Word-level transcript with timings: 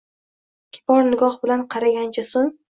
Kibor 0.77 1.03
nigoh 1.09 1.37
bilan 1.45 1.63
qaragancha 1.75 2.27
so’ng 2.33 2.51